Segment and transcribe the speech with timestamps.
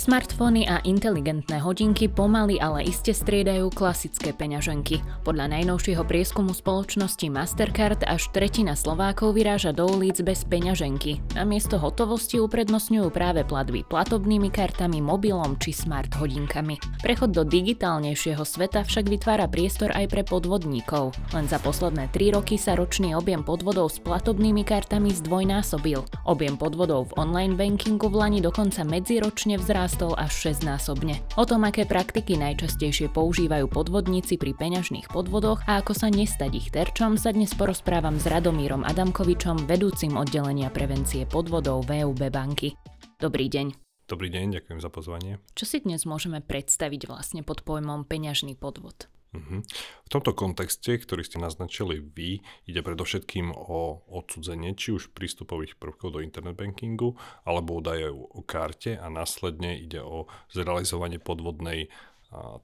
[0.00, 5.04] Smartfóny a inteligentné hodinky pomaly, ale iste striedajú klasické peňaženky.
[5.28, 11.20] Podľa najnovšieho prieskumu spoločnosti Mastercard až tretina Slovákov vyráža do ulic bez peňaženky.
[11.36, 16.80] Na miesto hotovosti uprednostňujú práve platby platobnými kartami, mobilom či smart hodinkami.
[17.04, 21.12] Prechod do digitálnejšieho sveta však vytvára priestor aj pre podvodníkov.
[21.36, 26.24] Len za posledné 3 roky sa ročný objem podvodov s platobnými kartami zdvojnásobil.
[26.24, 31.20] Objem podvodov v online bankingu v Lani dokonca medziročne vzrástol 6 až 6 násobne.
[31.36, 36.68] O tom, aké praktiky najčastejšie používajú podvodníci pri peňažných podvodoch a ako sa nestať ich
[36.72, 42.72] terčom, sa dnes porozprávam s Radomírom Adamkovičom, vedúcim oddelenia prevencie podvodov VUB banky.
[43.20, 43.76] Dobrý deň.
[44.08, 45.32] Dobrý deň, ďakujem za pozvanie.
[45.52, 49.06] Čo si dnes môžeme predstaviť vlastne pod pojmom peňažný podvod?
[49.30, 49.62] Uh-huh.
[50.06, 56.18] V tomto kontexte, ktorý ste naznačili vy, ide predovšetkým o odsudzenie či už prístupových prvkov
[56.18, 57.14] do internet bankingu
[57.46, 61.86] alebo údaje o karte a následne ide o zrealizovanie podvodnej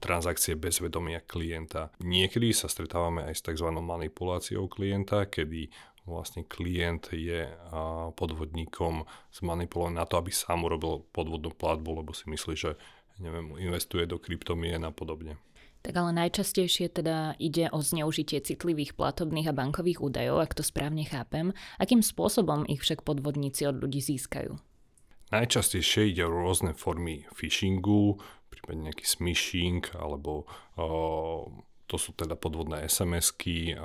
[0.03, 1.91] transakcie bez vedomia klienta.
[2.03, 3.67] Niekedy sa stretávame aj s tzv.
[3.67, 5.67] manipuláciou klienta, kedy
[6.07, 7.51] vlastne klient je
[8.15, 9.03] podvodníkom
[9.35, 12.79] zmanipulovaný na to, aby sám urobil podvodnú platbu, lebo si myslí, že
[13.19, 15.35] neviem, investuje do kryptomien a podobne.
[15.85, 21.07] Tak ale najčastejšie teda ide o zneužitie citlivých platobných a bankových údajov, ak to správne
[21.07, 21.55] chápem.
[21.79, 24.57] Akým spôsobom ich však podvodníci od ľudí získajú?
[25.31, 30.47] Najčastejšie ide o rôzne formy phishingu, prípadne nejaký smishing, alebo
[30.79, 30.87] o,
[31.87, 33.75] to sú teda podvodné SMS-ky,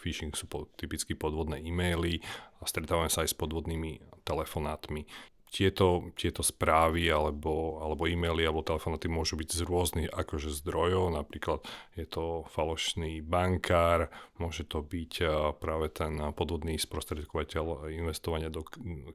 [0.00, 2.20] phishing sú po, typicky podvodné e-maily
[2.60, 5.08] a stretávame sa aj s podvodnými telefonátmi
[5.52, 11.60] tieto, tieto správy alebo, alebo e-maily alebo telefonáty môžu byť z rôznych akože zdrojov, napríklad
[11.92, 14.08] je to falošný bankár,
[14.40, 15.12] môže to byť
[15.60, 18.64] práve ten podvodný sprostredkovateľ investovania do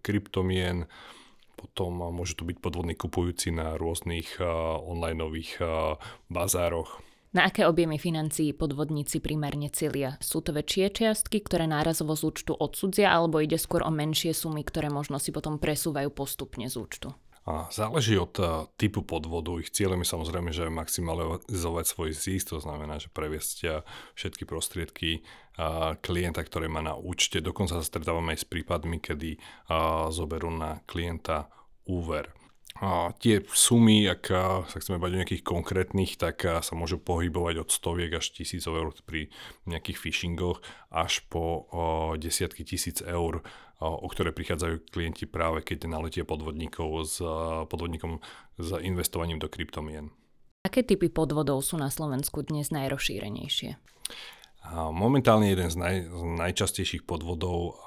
[0.06, 0.86] kryptomien,
[1.58, 4.38] potom môže to byť podvodný kupujúci na rôznych
[4.86, 5.26] online
[6.30, 7.02] bazároch.
[7.36, 10.16] Na aké objemy financií podvodníci primárne cilia?
[10.24, 14.64] Sú to väčšie čiastky, ktoré nárazovo z účtu odsudzia, alebo ide skôr o menšie sumy,
[14.64, 17.12] ktoré možno si potom presúvajú postupne z účtu?
[17.72, 19.56] Záleží od uh, typu podvodu.
[19.64, 23.88] Ich cieľom je samozrejme, že maximalizovať svoj zisk, to znamená, že previesť
[24.20, 25.24] všetky prostriedky
[25.56, 27.40] uh, klienta, ktoré má na účte.
[27.40, 29.40] Dokonca sa stretávame aj s prípadmi, kedy
[30.12, 31.48] zoberú na klienta
[31.88, 32.36] úver.
[32.78, 34.30] A tie sumy, ak
[34.70, 38.88] sa chceme bať o nejakých konkrétnych, tak sa môžu pohybovať od stoviek až tisícov eur
[39.02, 39.34] pri
[39.66, 40.62] nejakých phishingoch
[40.94, 41.66] až po
[42.22, 43.42] desiatky tisíc eur,
[43.82, 47.18] o, ktoré prichádzajú klienti práve keď naletie podvodníkov s
[47.66, 48.22] podvodníkom
[48.62, 50.14] s investovaním do kryptomien.
[50.62, 53.80] Aké typy podvodov sú na Slovensku dnes najrozšírenejšie?
[54.76, 57.80] Momentálne jeden z, naj, z najčastejších podvodov,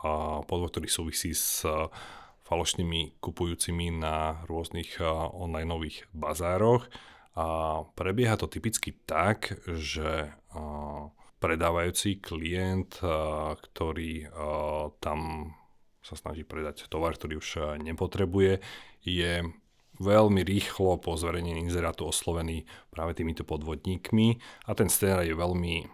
[0.49, 1.61] podvod, ktorý súvisí s
[2.51, 4.99] falošnými kupujúcimi na rôznych
[5.39, 5.71] online
[6.11, 6.91] bazároch.
[7.39, 10.35] A prebieha to typicky tak, že
[11.39, 12.99] predávajúci klient,
[13.55, 14.27] ktorý
[14.99, 15.55] tam
[16.03, 18.59] sa snaží predať tovar, ktorý už nepotrebuje,
[19.07, 19.47] je
[20.01, 25.87] veľmi rýchlo po zverejnení inzerátu oslovený práve týmito podvodníkmi a ten scenár je veľmi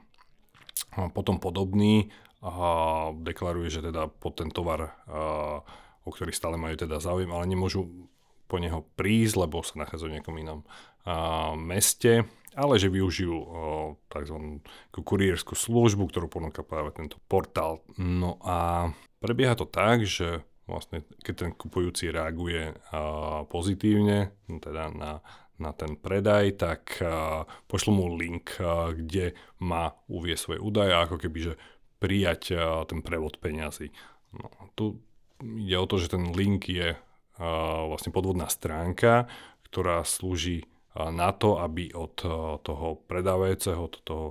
[1.10, 2.08] potom podobný
[2.40, 4.94] a deklaruje, že teda pod ten tovar
[6.06, 7.90] o ktorý stále majú teda záujem, ale nemôžu
[8.46, 10.60] po neho prísť, lebo sa nachádzajú v nejakom inom
[11.02, 12.24] a, meste,
[12.54, 13.44] ale že využijú o,
[14.06, 14.62] tzv.
[14.94, 17.82] kuriérskú službu, ktorú ponúka práve tento portál.
[17.98, 25.12] No a prebieha to tak, že vlastne keď ten kupujúci reaguje a, pozitívne, teda na,
[25.58, 31.18] na ten predaj, tak a, pošlu mu link, a, kde má uvieť svoje údaje, ako
[31.18, 31.54] keby, že
[31.98, 33.90] prijať a, ten prevod peňazí.
[34.38, 35.02] No, tu
[35.42, 36.96] ide o to, že ten link je
[37.88, 39.28] vlastne podvodná stránka,
[39.68, 40.64] ktorá slúži
[40.96, 42.16] na to, aby od
[42.64, 44.26] toho predávajúceho, od toho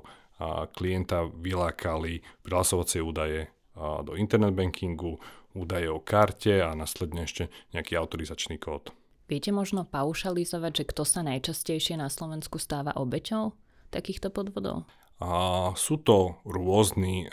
[0.74, 5.22] klienta vylákali prihlasovacie údaje do internet bankingu,
[5.54, 8.90] údaje o karte a následne ešte nejaký autorizačný kód.
[9.26, 13.54] Viete možno paušalizovať, že kto sa najčastejšie na Slovensku stáva obeťou
[13.90, 14.90] takýchto podvodov?
[15.22, 17.30] A sú to rôzni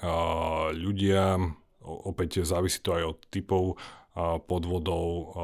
[0.73, 1.37] ľudia,
[1.83, 3.77] opäť závisí to aj od typov
[4.47, 5.35] podvodov,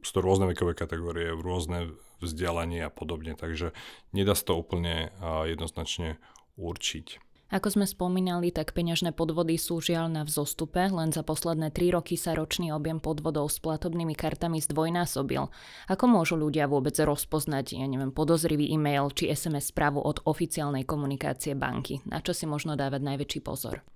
[0.00, 3.76] sú to rôzne vekové kategórie, rôzne vzdialenie a podobne, takže
[4.16, 5.12] nedá sa to úplne
[5.44, 6.16] jednoznačne
[6.56, 7.20] určiť.
[7.52, 12.18] Ako sme spomínali, tak peňažné podvody sú žiaľ na vzostupe, len za posledné 3 roky
[12.18, 15.52] sa ročný objem podvodov s platobnými kartami zdvojnásobil.
[15.86, 21.54] Ako môžu ľudia vôbec rozpoznať, ja neviem, podozrivý e-mail či SMS správu od oficiálnej komunikácie
[21.54, 22.02] banky?
[22.10, 23.86] Na čo si možno dávať najväčší pozor?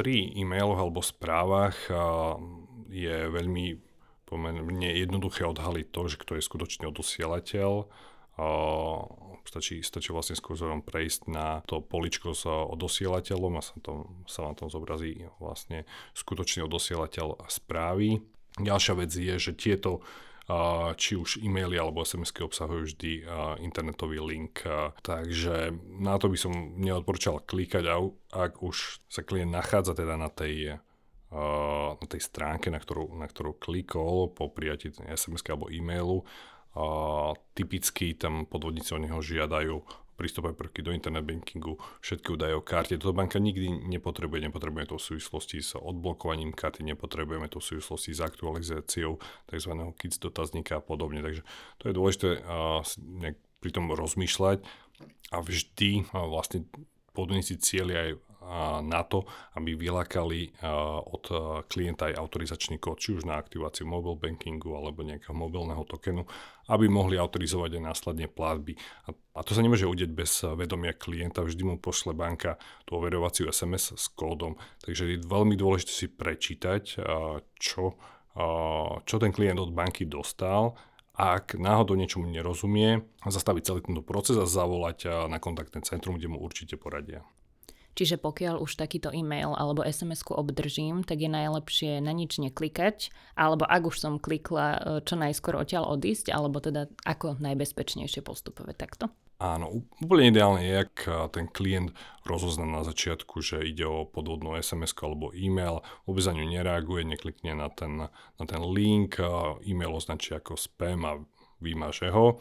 [0.00, 1.76] Pri e-mailoch alebo správach
[2.88, 3.76] je veľmi
[4.24, 7.84] pomerne jednoduché odhaliť to, že kto je skutočne odosielateľ.
[9.44, 14.56] Stačí, stačí vlastne skôr prejsť na to poličko s odosielateľom a sa, to, sa vám
[14.56, 15.84] tam zobrazí vlastne
[16.16, 18.24] skutočný odosielateľ správy.
[18.56, 20.00] Ďalšia vec je, že tieto
[20.98, 23.12] či už e-maily alebo SMS-ky obsahujú vždy
[23.62, 24.66] internetový link.
[25.04, 25.70] Takže
[26.00, 27.86] na to by som neodporúčal klikať,
[28.34, 30.80] ak už sa klient nachádza teda na tej
[31.30, 36.26] na tej stránke, na ktorú, na ktorú klikol po prijatí SMS alebo e-mailu.
[37.54, 39.78] Typicky tam podvodníci od neho žiadajú
[40.20, 43.00] prístupové prvky do internet bankingu, všetky údaje o karte.
[43.00, 48.12] Toto banka nikdy nepotrebuje, nepotrebujeme to v súvislosti s odblokovaním karty, nepotrebujeme to v súvislosti
[48.12, 49.16] s aktualizáciou
[49.48, 49.72] tzv.
[49.96, 51.24] KIC dotazníka a podobne.
[51.24, 51.40] Takže
[51.80, 52.84] to je dôležité uh,
[53.64, 54.60] pri tom rozmýšľať
[55.32, 56.68] a vždy uh, vlastne
[57.16, 58.29] podvodníci cieľia aj
[58.82, 59.22] na to,
[59.54, 60.58] aby vylákali
[61.06, 61.24] od
[61.70, 66.26] klienta aj autorizačný kód, či už na aktiváciu mobile bankingu alebo nejakého mobilného tokenu,
[66.66, 68.74] aby mohli autorizovať aj následne platby.
[69.38, 73.94] A to sa nemôže udeť bez vedomia klienta, vždy mu pošle banka tú overovaciu SMS
[73.94, 74.58] s kódom.
[74.82, 76.98] Takže je veľmi dôležité si prečítať,
[77.54, 77.94] čo,
[79.06, 80.74] čo ten klient od banky dostal,
[81.14, 86.40] ak náhodou niečomu nerozumie, zastaviť celý tento proces a zavolať na kontaktné centrum, kde mu
[86.40, 87.22] určite poradia.
[87.98, 93.66] Čiže pokiaľ už takýto e-mail alebo SMS-ku obdržím, tak je najlepšie na nič neklikať, alebo
[93.66, 99.04] ak už som klikla, e, čo najskôr odtiaľ odísť, alebo teda ako najbezpečnejšie postupovať takto?
[99.40, 101.96] Áno, úplne ideálne je, ak e, ten klient
[102.28, 107.56] rozozná na začiatku, že ide o podvodnú sms alebo e-mail, vôbec za ňu nereaguje, neklikne
[107.56, 109.24] na ten, na ten link, e,
[109.64, 111.12] e-mail označí ako spam a
[111.60, 112.36] vymaže ho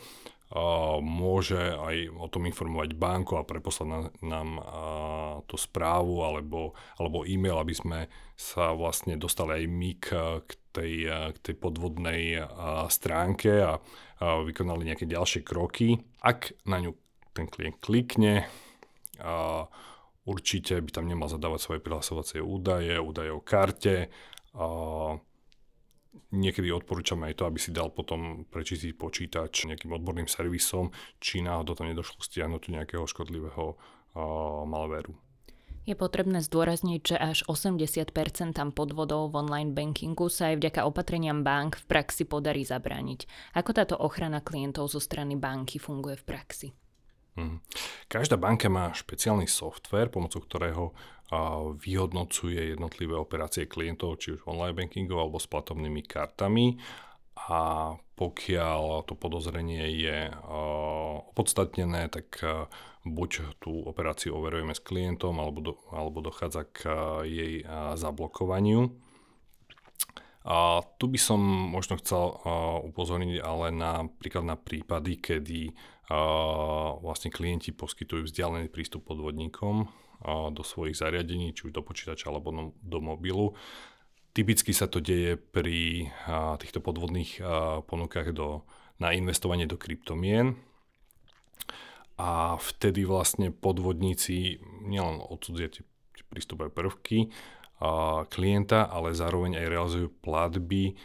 [1.05, 4.49] môže aj o tom informovať banku a preposlať nám
[5.45, 7.99] tú správu alebo, alebo e-mail, aby sme
[8.33, 10.07] sa vlastne dostali aj my k,
[10.73, 12.41] tej, k tej podvodnej
[12.89, 13.77] stránke a,
[14.19, 16.01] vykonali nejaké ďalšie kroky.
[16.25, 16.97] Ak na ňu
[17.29, 18.49] ten klient klikne,
[20.25, 24.09] určite by tam nemal zadávať svoje prihlasovacie údaje, údaje o karte,
[26.29, 30.89] Niekedy odporúčame aj to, aby si dal potom prečistiť počítač nejakým odborným servisom,
[31.21, 35.13] či náhodou to nedošlo stiahnuť nejakého škodlivého uh, malvéru.
[35.89, 38.13] Je potrebné zdôrazniť, že až 80%
[38.53, 43.25] tam podvodov v online bankingu sa aj vďaka opatreniam bank v praxi podarí zabrániť.
[43.57, 46.69] Ako táto ochrana klientov zo strany banky funguje v praxi?
[47.37, 47.61] Hmm.
[48.09, 50.95] Každá banka má špeciálny software, pomocou ktorého
[51.77, 56.81] vyhodnocuje jednotlivé operácie klientov, či už online bankingu alebo s platobnými kartami
[57.37, 60.27] a pokiaľ to podozrenie je
[61.31, 62.41] opodstatnené, tak
[63.05, 66.89] buď tú operáciu overujeme s klientom alebo, do, alebo dochádza k
[67.29, 67.63] jej
[67.95, 68.91] zablokovaniu.
[70.47, 72.39] A tu by som možno chcel
[72.87, 75.75] upozorniť ale napríklad na prípady, kedy
[77.03, 79.91] vlastne klienti poskytujú vzdialený prístup podvodníkom
[80.55, 83.53] do svojich zariadení, či už do počítača alebo no, do mobilu.
[84.31, 86.07] Typicky sa to deje pri
[86.61, 87.43] týchto podvodných
[87.85, 88.63] ponukách do,
[88.97, 90.55] na investovanie do kryptomien.
[92.19, 95.83] A vtedy vlastne podvodníci nielen odsudzia tie
[96.27, 97.31] prístupové prvky
[98.27, 100.99] klienta, ale zároveň aj realizujú platby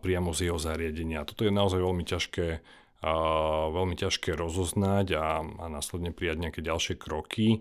[0.00, 1.28] priamo z jeho zariadenia.
[1.28, 2.48] Toto je naozaj veľmi ťažké,
[3.70, 7.60] veľmi ťažké rozoznať a, a následne prijať nejaké ďalšie kroky.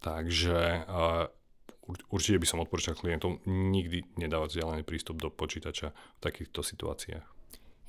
[0.00, 0.88] Takže
[2.08, 7.26] určite by som odporúčal klientom nikdy nedávať vzdialený prístup do počítača v takýchto situáciách.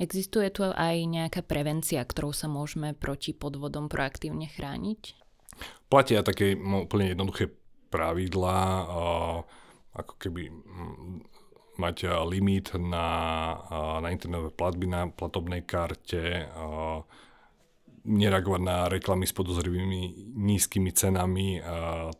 [0.01, 5.13] Existuje tu aj nejaká prevencia, ktorou sa môžeme proti podvodom proaktívne chrániť?
[5.85, 7.53] Platia také úplne jednoduché
[7.93, 8.89] pravidlá,
[9.93, 10.49] ako keby
[11.73, 13.07] mať limit na,
[13.97, 16.45] na internetové platby na platobnej karte,
[18.03, 21.57] nereagovať na reklamy s podozrivými nízkymi cenami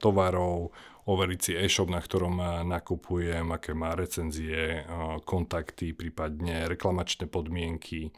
[0.01, 4.87] tovarov, overiť si e-shop, na ktorom nakupujem, aké má recenzie,
[5.27, 8.09] kontakty, prípadne reklamačné podmienky.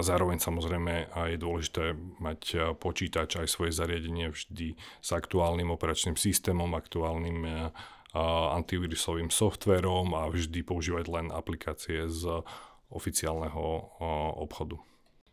[0.00, 7.70] Zároveň samozrejme je dôležité mať počítač aj svoje zariadenie vždy s aktuálnym operačným systémom, aktuálnym
[8.12, 12.44] antivírusovým softverom a vždy používať len aplikácie z
[12.92, 13.96] oficiálneho
[14.36, 14.76] obchodu.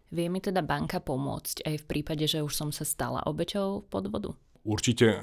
[0.10, 4.34] Vie mi teda banka pomôcť aj v prípade, že už som sa stala obeťou podvodu?
[4.66, 5.16] Určite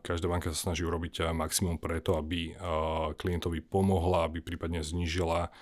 [0.00, 2.56] každá banka sa snaží urobiť maximum preto, aby
[3.20, 5.52] klientovi pomohla, aby prípadne znížila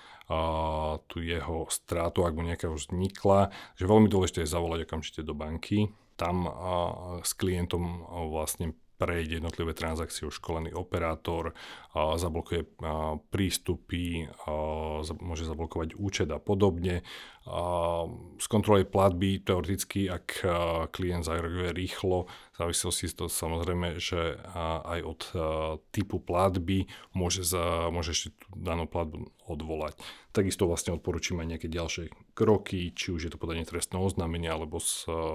[1.07, 3.51] tú jeho strátu, ak mu nejaká už vznikla.
[3.75, 5.91] Že veľmi dôležité je zavolať okamžite do banky.
[6.15, 6.47] Tam
[7.23, 11.53] s klientom vlastne prejde jednotlivé transakcie už školený operátor,
[11.93, 12.65] zablokuje
[13.29, 14.27] prístupy,
[15.21, 17.05] môže zablokovať účet a podobne.
[17.47, 18.09] A,
[18.41, 20.43] skontroluje platby teoreticky, ak
[20.91, 24.41] klient zareaguje rýchlo, v závislosti to samozrejme, že
[24.83, 25.21] aj od
[25.93, 29.95] typu platby môže, za, môže ešte danú platbu odvolať.
[30.33, 34.81] Takisto vlastne odporúčime nejaké ďalšie kroky, či už je to podanie trestného oznámenia alebo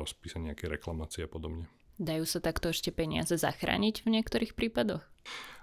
[0.05, 1.71] spísanie nejaké reklamácie a podobne.
[2.01, 5.05] Dajú sa takto ešte peniaze zachrániť v niektorých prípadoch?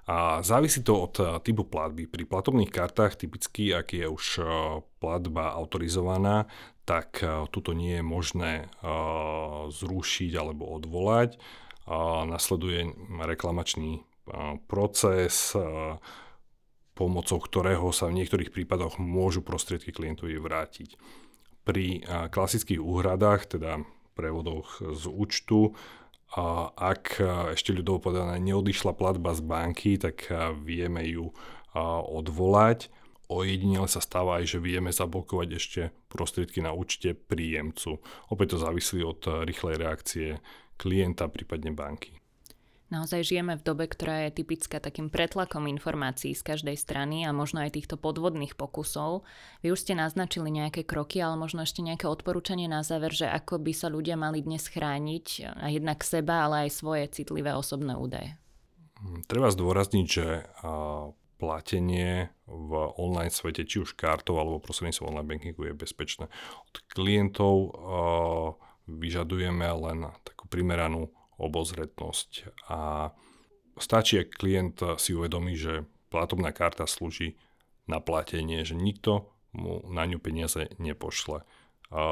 [0.09, 2.09] A závisí to od eh, typu platby.
[2.09, 4.45] Pri platobných kartách typicky, ak je už eh,
[4.98, 6.50] platba autorizovaná,
[6.81, 8.51] tak eh, tuto nie je možné
[9.69, 11.38] zrušiť alebo odvolať.
[12.29, 12.86] Nasleduje
[13.17, 14.05] reklamačný
[14.69, 15.57] proces,
[16.93, 21.01] pomocou ktorého sa v niektorých prípadoch môžu prostriedky klientovi vrátiť.
[21.65, 23.81] Pri klasických úhradách, teda
[24.13, 25.74] prevodoch z účtu,
[26.77, 27.25] ak e,
[27.57, 31.33] ešte ľudovo povedané neodišla platba z banky, tak e, vieme ju e,
[32.05, 32.93] odvolať.
[33.29, 38.01] Ojedinele sa stáva aj, že vieme zablokovať ešte prostriedky na účte príjemcu.
[38.29, 40.27] Opäť to závislí od rýchlej reakcie
[40.81, 42.17] klienta, prípadne banky.
[42.89, 47.62] Naozaj žijeme v dobe, ktorá je typická takým pretlakom informácií z každej strany a možno
[47.62, 49.22] aj týchto podvodných pokusov.
[49.62, 53.62] Vy už ste naznačili nejaké kroky, ale možno ešte nejaké odporúčanie na záver, že ako
[53.62, 55.25] by sa ľudia mali dnes chrániť
[55.62, 58.41] a jednak seba, ale aj svoje citlivé osobné údaje.
[59.29, 60.50] Treba zdôrazniť, že
[61.38, 66.25] platenie v online svete, či už kartou alebo prostredníctvom online bankingu je bezpečné.
[66.65, 67.53] Od klientov
[68.89, 72.29] vyžadujeme len takú primeranú obozretnosť.
[72.69, 73.10] A
[73.79, 77.39] stačí, ak klient si uvedomí, že platobná karta slúži
[77.88, 81.41] na platenie, že nikto mu na ňu peniaze nepošle.
[81.89, 82.03] A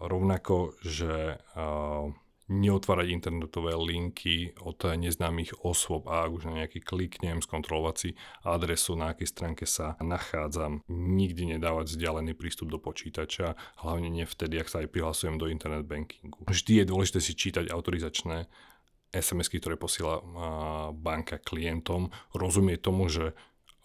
[0.00, 2.08] rovnako, že a,
[2.46, 8.10] neotvárať internetové linky od neznámych osôb a ak už na nejaký kliknem, skontrolovať si
[8.46, 10.86] adresu, na akej stránke sa nachádzam.
[10.86, 15.84] Nikdy nedávať vzdialený prístup do počítača, hlavne nie vtedy, ak sa aj prihlasujem do internet
[15.90, 16.46] bankingu.
[16.46, 18.46] Vždy je dôležité si čítať autorizačné
[19.18, 20.20] SMS-ky, ktoré posiela
[20.92, 23.32] banka klientom, rozumie tomu, že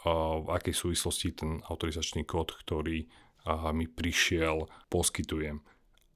[0.06, 3.06] v akej súvislosti ten autorizačný kód, ktorý
[3.74, 5.62] mi prišiel, poskytujem.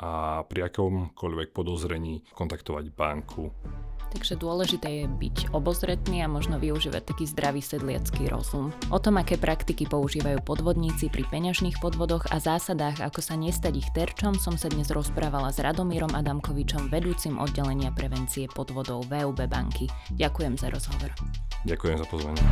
[0.02, 3.48] A pri akomkoľvek podozrení kontaktovať banku
[4.16, 8.72] Takže dôležité je byť obozretný a možno využívať taký zdravý sedliacký rozum.
[8.88, 13.90] O tom, aké praktiky používajú podvodníci pri peňažných podvodoch a zásadách, ako sa nestať ich
[13.92, 19.92] terčom, som sa dnes rozprávala s Radomírom Adamkovičom, vedúcim oddelenia prevencie podvodov VUB banky.
[20.16, 21.12] Ďakujem za rozhovor.
[21.68, 22.44] Ďakujem za pozvanie.